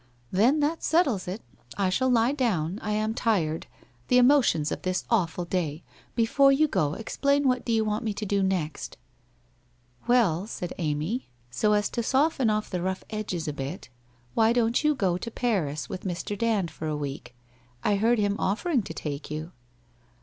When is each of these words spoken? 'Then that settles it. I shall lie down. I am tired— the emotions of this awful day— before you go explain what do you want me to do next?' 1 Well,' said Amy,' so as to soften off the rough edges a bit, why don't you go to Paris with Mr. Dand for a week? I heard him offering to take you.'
'Then 0.31 0.61
that 0.61 0.81
settles 0.81 1.27
it. 1.27 1.43
I 1.77 1.89
shall 1.91 2.09
lie 2.09 2.31
down. 2.31 2.79
I 2.81 2.93
am 2.93 3.13
tired— 3.13 3.67
the 4.07 4.17
emotions 4.17 4.71
of 4.71 4.81
this 4.81 5.03
awful 5.11 5.45
day— 5.45 5.83
before 6.15 6.51
you 6.51 6.67
go 6.67 6.95
explain 6.95 7.47
what 7.47 7.63
do 7.63 7.71
you 7.71 7.85
want 7.85 8.03
me 8.03 8.11
to 8.15 8.25
do 8.25 8.41
next?' 8.41 8.97
1 10.05 10.09
Well,' 10.09 10.47
said 10.47 10.73
Amy,' 10.79 11.29
so 11.51 11.73
as 11.73 11.87
to 11.91 12.01
soften 12.01 12.49
off 12.49 12.67
the 12.67 12.81
rough 12.81 13.03
edges 13.11 13.47
a 13.47 13.53
bit, 13.53 13.89
why 14.33 14.53
don't 14.53 14.83
you 14.83 14.95
go 14.95 15.19
to 15.19 15.29
Paris 15.29 15.87
with 15.87 16.01
Mr. 16.01 16.35
Dand 16.35 16.71
for 16.71 16.87
a 16.87 16.97
week? 16.97 17.35
I 17.83 17.97
heard 17.97 18.17
him 18.17 18.37
offering 18.39 18.81
to 18.81 18.95
take 18.95 19.29
you.' 19.29 19.51